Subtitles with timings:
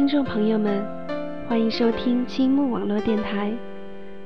[0.00, 0.82] 听众朋友们，
[1.46, 3.52] 欢迎收听青木网络电台，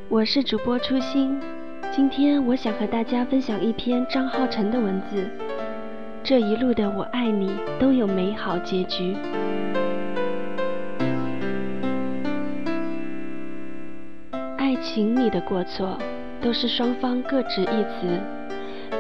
[0.09, 1.37] 我是主播初心。
[1.91, 5.29] 今天我想和大家分享一篇张浩辰的文字。
[6.23, 9.17] 这一路的我爱你都有美好结局。
[14.57, 15.99] 爱情里的过错，
[16.41, 18.21] 都是双方各执一词，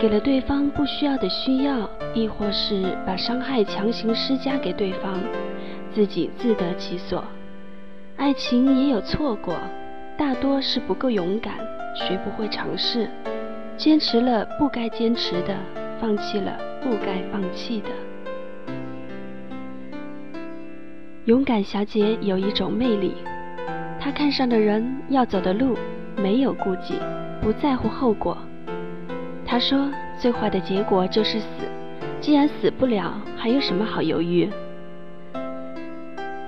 [0.00, 5.20] 给了对方不需要的需要，亦或是把伤害强行施加给对方。
[5.94, 7.24] 自己自得其所，
[8.16, 9.54] 爱情也有错过，
[10.18, 11.54] 大多是不够勇敢，
[11.94, 13.08] 学不会尝试，
[13.76, 15.56] 坚持了不该坚持的，
[16.00, 17.88] 放弃了不该放弃的。
[21.26, 23.14] 勇敢小姐有一种魅力，
[24.00, 25.78] 她看上的人要走的路
[26.16, 26.94] 没有顾忌，
[27.40, 28.36] 不在乎后果。
[29.46, 29.88] 她说
[30.18, 31.46] ：“最坏的结果就是死，
[32.20, 34.50] 既然死不了，还有什么好犹豫？”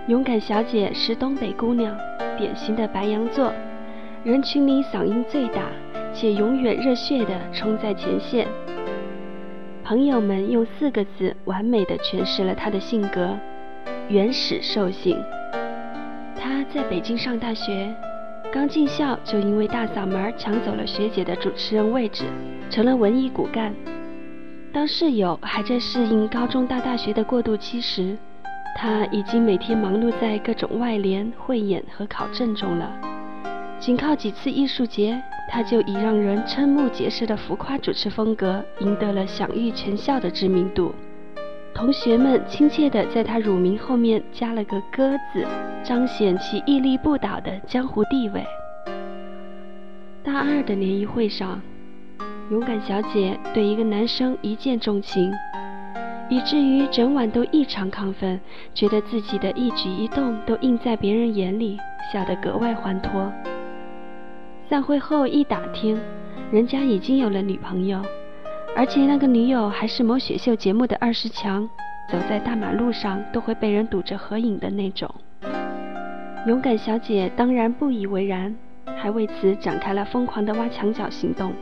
[0.09, 1.93] 勇敢小姐是东北姑娘，
[2.39, 3.53] 典型的白羊座，
[4.23, 5.63] 人群里嗓音最大，
[6.15, 8.47] 且永远热血地冲在前线。
[9.83, 13.37] 朋友们用四个字完美的诠释了她的性格：
[14.09, 15.21] 原始兽性。
[16.37, 17.93] 她在北京上大学，
[18.53, 22.27] 刚进校就因为大嗓门抢走了学姐的主持人位置，
[22.71, 23.75] 成了文艺骨干。
[24.73, 28.17] 当室友还在适应高中到大学的过渡期时，
[28.79, 32.93] 他已经每天忙碌在各种外联、汇演和考证中了。
[33.81, 35.19] 仅靠几次艺术节，
[35.51, 40.95] 他就以让人瞠目结舌的浮夸主持风格，赢得了享誉全校的知名度。
[41.75, 45.47] 同学们亲切地在他乳名后面加了个“鸽”字，
[45.83, 48.45] 彰显其屹立不倒的江湖地位。
[50.23, 51.61] 大二的联谊会上，
[52.51, 55.33] 勇敢小姐对一个男生一见钟情。
[56.29, 58.41] 以至于整晚都异常亢奋，
[58.75, 61.79] 觉得自己的一举一动都映在别人眼里，
[62.13, 63.33] 笑得格外欢脱。
[64.69, 65.97] 散会后一打听，
[66.51, 68.03] 人家已经有了女朋友，
[68.75, 71.69] 而且那个女友还是某选秀节目的二十强，
[72.11, 75.09] 走在大马路上都会被人堵着合影的那种。
[76.49, 78.53] 勇敢小姐当然不以为然，
[78.97, 81.53] 还为此展开了疯狂的挖墙脚行动，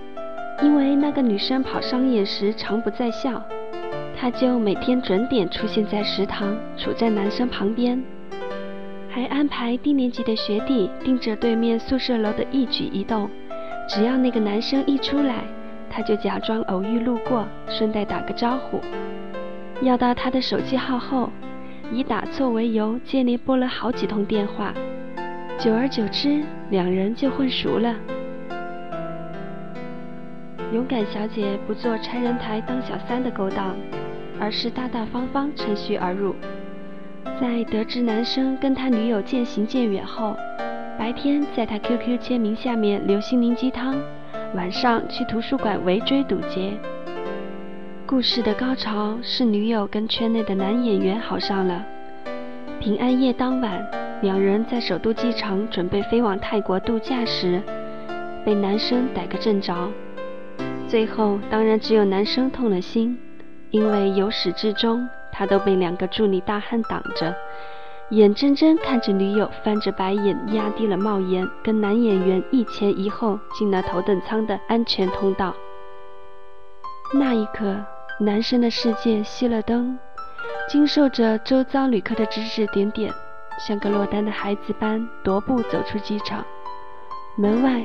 [0.63, 3.43] 因为那个女生跑商演时常不在校。
[4.25, 8.03] 他就每天准点出现在食堂，处在男生旁边，
[9.11, 13.29] 还安排低年级的学弟盯着对面宿舍楼的一举一动。
[13.87, 15.45] 只要那个男生一出来，
[15.91, 18.81] 他就假装偶遇路过，顺带打个招呼。
[19.83, 21.29] 要到他的手机号后，
[21.93, 24.73] 以打错为由，接连拨了好几通电话。
[25.59, 27.95] 久而久之，两人就混熟了。
[30.73, 33.77] 勇敢小姐不做拆人台当小三的勾当。
[34.41, 36.35] 而是大大方方趁虚而入，
[37.41, 40.37] 在得知男生跟他女友渐行渐远后，
[40.99, 43.97] 白天在他 QQ 签名下面留心灵鸡汤，
[44.55, 46.73] 晚上去图书馆围追堵截。
[48.07, 51.85] 故事的高潮是女友跟圈内的男演员好上了。
[52.79, 53.83] 平安夜当晚，
[54.21, 57.63] 两人在首都机场准备飞往泰国度假时，
[58.45, 59.89] 被男生逮个正着。
[60.87, 63.19] 最后当然只有男生痛了心。
[63.75, 67.35] 因为由始至终，他都被两个助理大汉挡着，
[68.11, 75.53] 眼睁睁看着女友翻着白眼，压低了帽檐，跟男演员一前一后进了头等舱的安全通道。
[77.15, 77.85] 那一刻，
[78.21, 79.99] 男生的世界熄了灯，
[80.69, 83.13] 经受着周遭旅客的指指点点，
[83.59, 86.45] 像个落单的孩子般踱步走出机场。
[87.35, 87.85] 门外，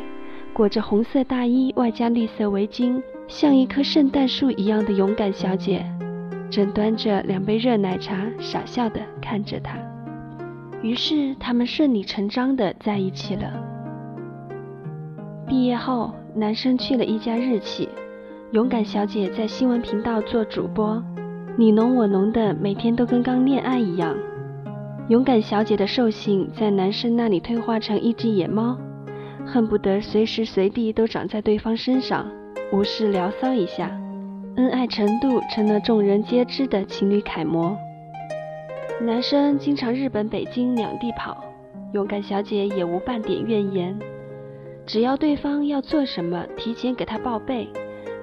[0.53, 3.01] 裹着红色大衣外加绿色围巾。
[3.29, 5.85] 像一棵圣诞树一样的勇敢小姐，
[6.49, 9.77] 正端着两杯热奶茶，傻笑地看着他。
[10.81, 13.53] 于是他们顺理成章地在一起了。
[15.47, 17.87] 毕业后，男生去了一家日企，
[18.51, 21.01] 勇敢小姐在新闻频道做主播，
[21.55, 24.17] 你侬我侬的，每天都跟刚恋爱一样。
[25.07, 28.75] 勇敢小姐的兽性在男生那里退化成一只野猫，
[29.45, 32.25] 恨不得随时随地都长在对方身上。
[32.71, 33.89] 无事聊骚一下，
[34.55, 37.75] 恩爱程度成了众人皆知的情侣楷模。
[39.01, 41.43] 男生经常日本、北京两地跑，
[41.93, 43.97] 勇敢小姐也无半点怨言。
[44.85, 47.67] 只要对方要做什么，提前给他报备，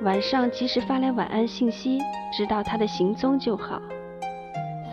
[0.02, 1.98] 晚上及时发来晚安信息，
[2.32, 3.82] 知道他的行踪就好。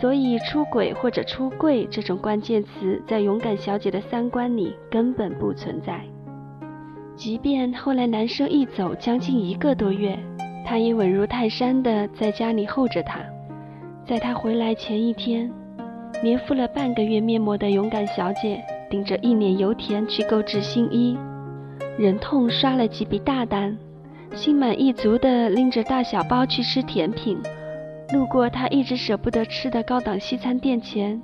[0.00, 6.00] 所以，出轨或者出柜这种关键词，在勇敢小姐的三观里根本不存在。
[7.16, 10.18] 即便后来男生一走将近一个多月，
[10.64, 13.20] 她也稳如泰山的在家里候着他。
[14.04, 15.50] 在他回来前一天，
[16.22, 21.16] 年敷了半个月面膜的勇敢小姐，顶着一脸油田去购置新衣，
[21.96, 23.74] 忍痛刷了几笔大单，
[24.34, 27.38] 心满意足地拎着大小包去吃甜品。
[28.12, 31.18] 路过她一直舍不得吃的高档西餐店前，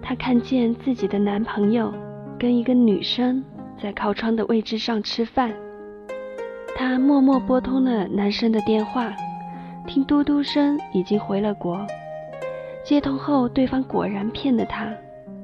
[0.00, 1.92] 她看见自己的男朋友
[2.38, 3.42] 跟一个女生
[3.82, 5.52] 在靠窗的位置上吃饭。
[6.76, 9.12] 她默默拨通了男生的电话，
[9.86, 11.86] 听嘟嘟声，已经回了国。
[12.84, 14.88] 接通后，对方果然骗了她，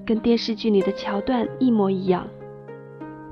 [0.05, 2.27] 跟电视剧里的桥段一模一样。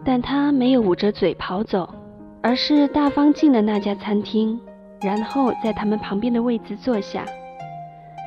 [0.04, 1.88] 但她没有捂着嘴跑走，
[2.42, 4.60] 而是大方进了那家餐厅，
[5.00, 7.24] 然后在他们旁边的位子坐下。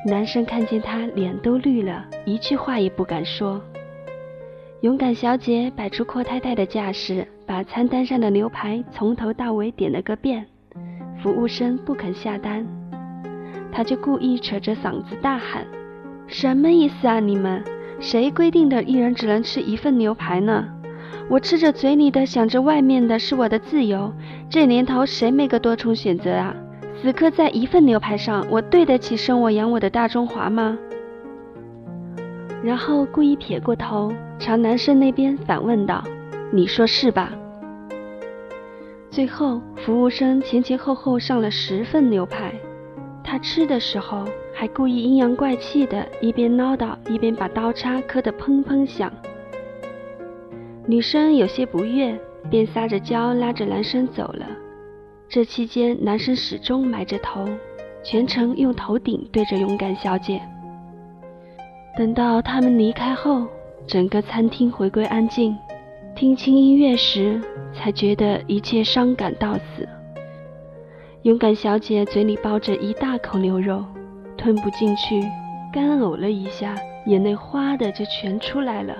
[0.04, 3.60] 男生看见她，脸都绿了，一句话也不敢说。
[4.80, 10.46] 勇敢小姐摆出阔太太的架势，把餐单上的牛排从头到尾点了个遍。
[11.20, 12.64] 服务生不肯下单，
[13.72, 15.66] 她就故意扯着嗓子大喊
[16.28, 17.18] ：“什么意思啊？
[17.18, 17.64] 你们
[17.98, 20.68] 谁规定的一人只能吃一份牛排呢？
[21.28, 24.12] 我吃着嘴里的，想着外面的，是我的自由。
[24.48, 26.54] 这年头谁没个多重选择啊？
[27.02, 30.78] 死磕在一份牛排上，我对得起生我养我的大中华吗？”
[32.62, 36.02] 然后故意撇过头，朝男生那边反问道
[36.50, 37.32] ：“你说是吧？”
[39.10, 42.52] 最后，服务生前前后后上了十份牛排，
[43.22, 49.12] 他吃的时候还故意阴阳怪气的，一边唠叨一边把刀叉磕得砰砰响。
[50.86, 52.18] 女生有些不悦，
[52.50, 54.46] 便撒着娇拉着男生走了。
[55.28, 57.46] 这期间，男生始终埋着头，
[58.02, 60.40] 全程用头顶对着勇敢小姐。
[61.98, 63.44] 等到他们离开后，
[63.84, 65.52] 整个餐厅回归安静。
[66.14, 67.42] 听轻音乐时，
[67.74, 69.88] 才觉得一切伤感到死。
[71.22, 73.84] 勇敢小姐嘴里抱着一大口牛肉，
[74.36, 75.20] 吞不进去，
[75.72, 78.94] 干呕了一下，眼泪哗的就全出来了。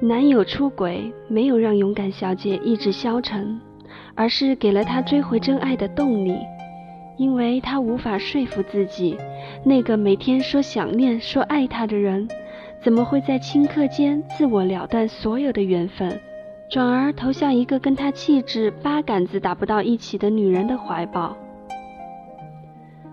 [0.00, 3.60] 男友出轨没有让勇敢小姐意志消沉，
[4.16, 6.36] 而是给了她追回真爱的动力。
[7.16, 9.16] 因为他无法说服自己，
[9.64, 12.28] 那个每天说想念、说爱他的人，
[12.82, 16.20] 怎么会在顷刻间自我了断所有的缘分，
[16.70, 21.36] 转而投向一个跟他气质八竿子打不到一起的女人的怀抱？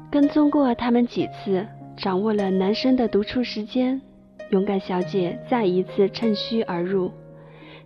[0.09, 1.65] 跟踪过他们几次，
[1.95, 4.01] 掌握了男生的独处时间，
[4.49, 7.11] 勇敢小姐再一次趁虚而入，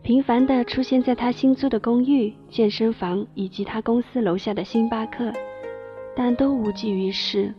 [0.02, 5.32] 频繁地出现在他新租的公寓、健身房以及他公司楼下的星巴克。
[6.16, 7.54] 但都无济于事，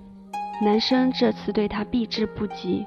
[0.62, 2.84] 男生这次对她避之不及，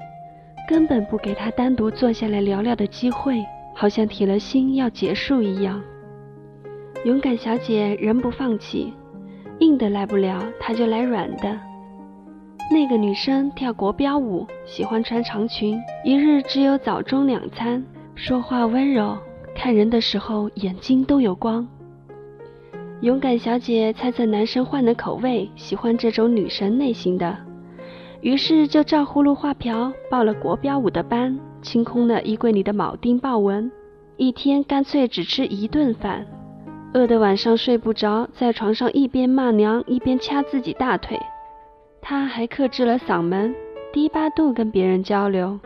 [0.68, 3.44] 根本不给她单独坐下来聊聊的机会，
[3.74, 5.80] 好像铁了心要结束一样。
[7.04, 8.92] 勇敢小姐仍不放弃，
[9.60, 11.58] 硬的来不了，她就来软的。
[12.72, 17.82] 那个女生跳国标舞，喜欢穿长裙，一日只有早中两餐，
[18.14, 19.16] 说话温柔，
[19.56, 21.66] 看人的时候眼睛都有光。
[23.02, 27.34] 勇敢小姐猜测男生换了口味，喜欢这种女神类型的，
[28.20, 33.72] 于是就照葫芦画瓢报了国标舞的班，清空了衣柜里的铆钉豹纹，
[34.18, 36.26] 一天干脆只吃一顿饭，
[36.92, 41.18] 饿得晚上睡不着，在床上一边骂娘一边掐自己大腿。
[42.02, 43.54] 她还克制了嗓门，
[43.92, 45.58] 低八度跟别人交流。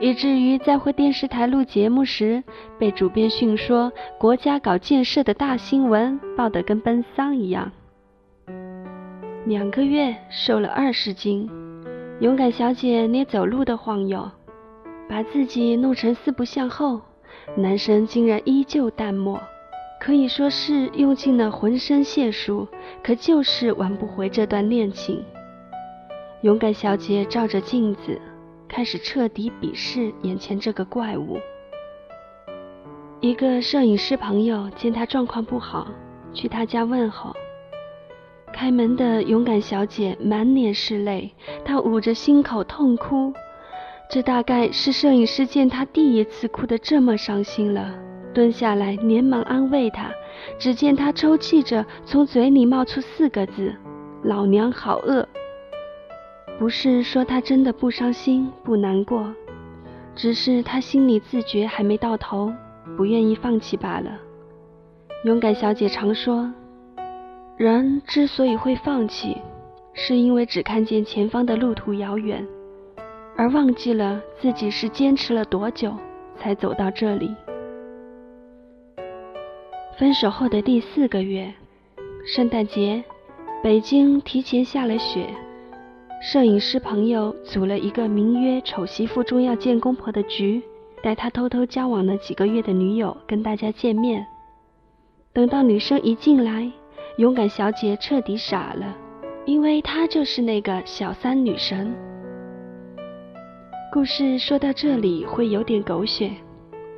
[0.00, 2.42] 以至于在回电视台录节目时，
[2.78, 7.70] 被主编训说国家搞建设的大新闻报得跟奔丧一样。
[9.46, 11.50] 两个月瘦了二十斤，
[12.20, 14.30] 勇敢小姐连走路都晃悠，
[15.08, 17.00] 把自己弄成四不像后，
[17.56, 19.40] 男生竟然依旧淡漠，
[20.00, 22.68] 可以说是用尽了浑身解数，
[23.02, 25.22] 可就是挽不回这段恋情。
[26.44, 28.20] 勇敢小姐照着镜子。
[28.68, 31.38] 开始彻底鄙视眼前这个怪物。
[33.20, 35.88] 一个摄影师朋友见他状况不好，
[36.34, 37.34] 去他家问候。
[38.52, 41.32] 开门的勇敢小姐满脸是泪，
[41.64, 43.32] 她捂着心口痛哭。
[44.10, 47.94] 这大概是摄影师见她第一次哭得这么伤心了，
[48.34, 50.10] 蹲下来连忙安慰她。
[50.58, 53.74] 只见她抽泣着，从嘴里冒出四个字
[54.22, 55.26] ：“老娘好饿。”
[56.58, 59.34] 不是说他真的不伤心不难过，
[60.14, 62.52] 只是他心里自觉还没到头，
[62.96, 64.18] 不愿意放弃罢了。
[65.24, 66.52] 勇敢小姐常说，
[67.56, 69.36] 人之所以会放弃，
[69.94, 72.46] 是因为只看见前方的路途遥远，
[73.36, 75.92] 而忘记了自己是坚持了多久
[76.36, 77.34] 才走到这里。
[79.98, 81.52] 分手后的第四个月，
[82.26, 83.02] 圣诞节，
[83.62, 85.28] 北京提前下了雪。
[86.24, 90.62] 摄影师朋友组了一个名曰“丑媳妇终要见公婆”的局，
[91.02, 94.26] 带他偷偷交往了几个月的女友跟大家见面。
[95.34, 96.72] 等到女生一进来，
[97.18, 98.96] 勇敢小姐彻底傻了，
[99.44, 101.94] 因为她就是那个小三女神。
[103.92, 106.30] 故事说到这里会有点狗血，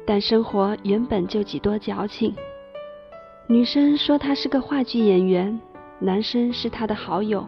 [0.06, 2.33] 但生活原本就几多矫情。
[3.49, 5.61] 女生说她是个话剧演员，
[5.99, 7.45] 男生是她的好友，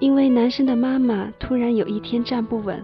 [0.00, 2.82] 因为男生的妈妈突然有一天站不稳，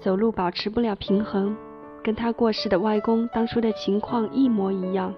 [0.00, 1.54] 走路保持不了平衡，
[2.02, 5.12] 跟他过世的外公当初的情况一模一样。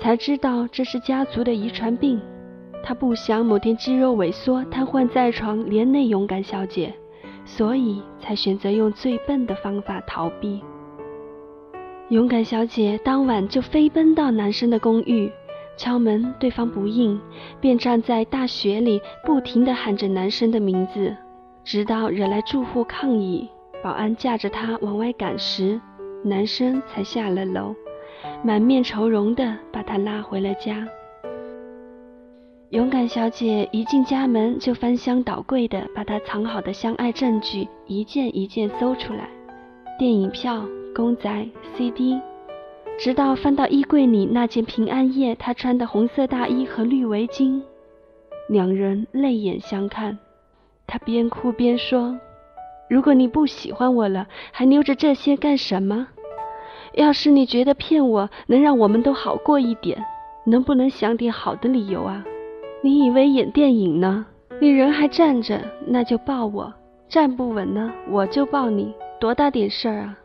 [0.00, 2.18] 才知道这是家族的遗传病，
[2.82, 6.94] 他不想某天肌肉萎缩瘫痪在床，连累勇敢小姐，
[7.44, 10.62] 所以才选择用最笨的方法逃避。
[12.08, 15.30] 勇敢小姐当晚就飞奔到男生的公寓，
[15.80, 17.18] 敲门，对方不应，
[17.58, 21.16] 便站在大雪里不停地喊着男生的名字，
[21.64, 23.48] 直到惹来住户抗议，
[23.82, 25.80] 保安架着他往外赶时，
[26.22, 27.74] 男生才下了楼。
[28.44, 30.86] 满面愁容的把他拉回了家。
[32.68, 39.30] 勇敢小姐一进家门就翻箱倒柜的把他藏好的相爱证据一件一件搜出来，
[39.98, 40.62] 电影票、
[40.94, 42.20] 公仔、CD，
[43.02, 47.62] 直到翻到衣柜里那件平安夜他穿的红色大衣和绿围巾，
[48.46, 50.18] 两人泪眼相看。
[50.86, 52.20] 他边哭边说
[52.90, 56.08] ：“如果你不喜欢我了，还留着这些干什么？”
[56.92, 60.04] 要是你觉得骗我能让我们都好过一点，
[60.44, 62.22] 能不能想点好的理由啊？
[62.82, 64.26] 你以为演电影呢？
[64.60, 66.70] 你人还站着，那就抱我；
[67.08, 70.18] 站不稳呢，我就抱你，多大点事儿啊？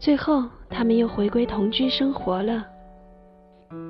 [0.00, 2.66] 最后，他们又回归同居生活了。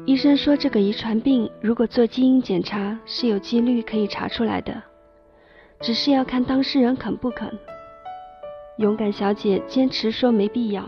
[0.05, 4.83] 医生说，这个遗传病如果做基因检查是有几率可以查出来的，
[5.81, 7.49] 只是要看当事人肯不肯。
[8.79, 10.83] 勇敢小姐坚持说没必要，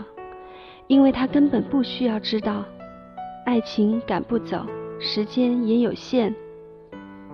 [0.89, 2.65] 因为她根本不需要知道，
[3.47, 4.67] 爱情赶不走，
[4.99, 6.35] 时间也有限，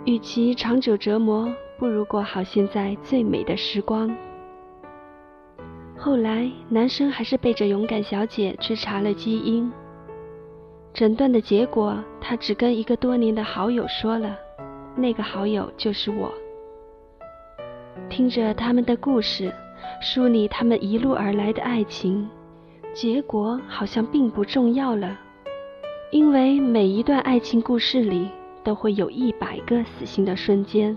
[0.04, 4.14] 与其长久折磨，不如过好现在最美的时光。
[5.98, 9.70] 后来，男生还是背着勇敢小姐去查了基因，
[10.94, 14.36] 诊断的结果，他只跟一个多年的好友说了，
[14.96, 16.32] 那个好友就是我。
[18.08, 19.52] 听着他们的故事。
[20.00, 22.28] 梳理他们一路而来的爱情，
[22.92, 25.18] 结果好像并不重要了，
[26.12, 28.28] 因为每一段爱情故事里
[28.62, 30.96] 都会有一百个死心的瞬间，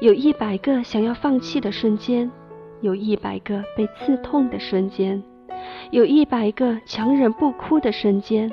[0.00, 2.30] 有一百个想要放弃的瞬间，
[2.80, 5.22] 有一百个被刺痛的瞬间，
[5.90, 8.50] 有一百个强忍不哭的瞬间，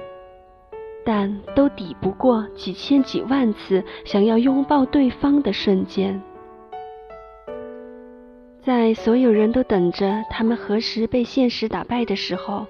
[1.05, 6.21] 但都抵不过几千几万次想要拥抱对方的瞬间。
[8.61, 12.65] 在所有人都等着他们何时被现实打败的时候，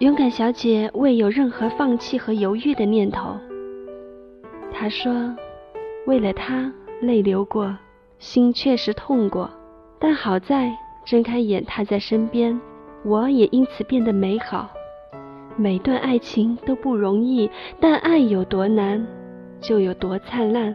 [0.00, 3.38] 勇敢小姐未有任何放弃和犹豫的念头。
[4.70, 5.34] 她说
[6.06, 6.70] ：“为了他，
[7.00, 7.74] 泪流过，
[8.18, 9.48] 心确实痛过，
[10.02, 12.60] 但好在睁开眼他在身边，
[13.04, 14.68] 我也因此变得美好。
[15.56, 19.06] 每段爱情都不容易，但爱有多难，
[19.60, 20.74] 就有多灿烂。”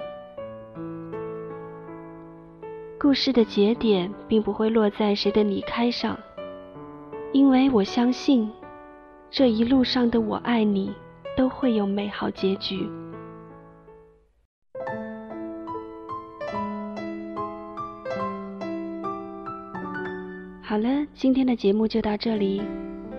[2.98, 6.18] 故事的节点并不会落在谁的离开上，
[7.34, 8.50] 因为我相信，
[9.30, 10.94] 这一路上的我爱你
[11.36, 12.90] 都会有美好结局。
[20.68, 22.62] 好了，今天的节目就到这里。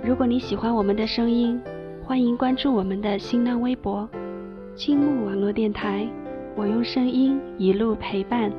[0.05, 1.59] 如果你喜欢我们的声音，
[2.05, 4.07] 欢迎关注我们的新浪微博
[4.77, 6.07] “青木网络电台”，
[6.55, 8.53] 我用声音一路陪伴。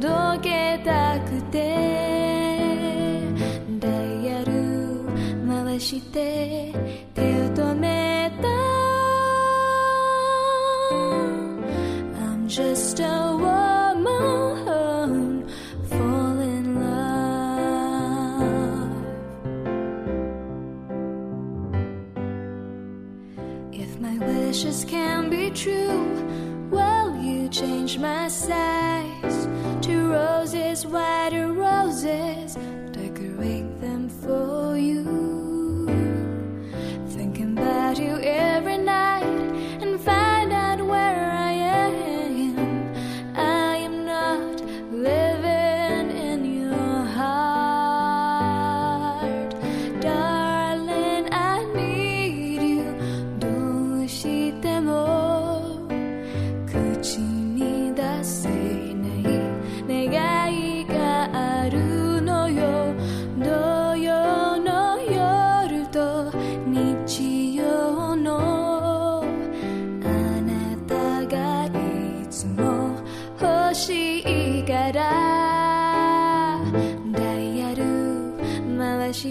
[0.00, 0.49] 届け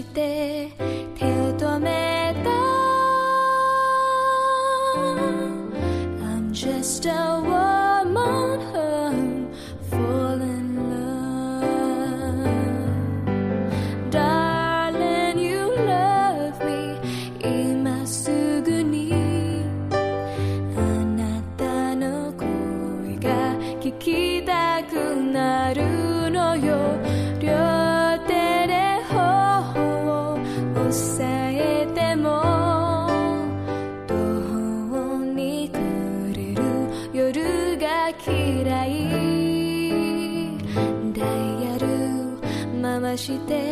[0.00, 0.70] して
[1.14, 2.50] 手を止めた
[6.24, 7.59] I'm just a
[43.20, 43.69] して